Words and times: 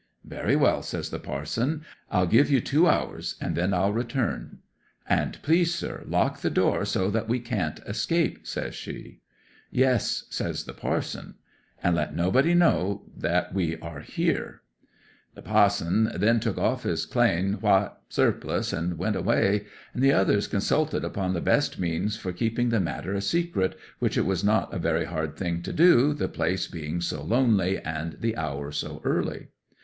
'"Very 0.25 0.55
well," 0.55 0.81
says 0.81 1.11
the 1.11 1.19
parson. 1.19 1.83
"I'll 2.09 2.25
give 2.25 2.49
you 2.49 2.59
two 2.59 2.87
hours, 2.87 3.35
and 3.39 3.55
then 3.55 3.71
I'll 3.71 3.93
return." 3.93 4.57
'"And 5.07 5.39
please, 5.43 5.75
sir, 5.75 6.01
lock 6.07 6.39
the 6.41 6.49
door, 6.49 6.85
so 6.85 7.11
that 7.11 7.29
we 7.29 7.39
can't 7.39 7.79
escape!" 7.85 8.47
says 8.47 8.73
she. 8.73 9.21
'"Yes," 9.69 10.23
says 10.31 10.63
the 10.63 10.73
parson. 10.73 11.35
'"And 11.83 11.95
let 11.95 12.15
nobody 12.15 12.55
know 12.55 13.03
that 13.15 13.53
we 13.53 13.77
are 13.77 13.99
here." 13.99 14.63
'The 15.35 15.43
pa'son 15.43 16.11
then 16.15 16.39
took 16.39 16.57
off 16.57 16.81
his 16.81 17.05
clane 17.05 17.61
white 17.61 17.91
surplice, 18.09 18.73
and 18.73 18.97
went 18.97 19.15
away; 19.15 19.65
and 19.93 20.01
the 20.01 20.13
others 20.13 20.47
consulted 20.47 21.05
upon 21.05 21.35
the 21.35 21.41
best 21.41 21.77
means 21.77 22.17
for 22.17 22.33
keeping 22.33 22.69
the 22.69 22.79
matter 22.79 23.13
a 23.13 23.21
secret, 23.21 23.77
which 23.99 24.17
it 24.17 24.25
was 24.25 24.43
not 24.43 24.73
a 24.73 24.79
very 24.79 25.05
hard 25.05 25.37
thing 25.37 25.61
to 25.61 25.71
do, 25.71 26.11
the 26.15 26.27
place 26.27 26.65
being 26.65 27.01
so 27.01 27.21
lonely, 27.21 27.77
and 27.77 28.17
the 28.19 28.35
hour 28.35 28.71
so 28.71 28.99
early. 29.05 29.49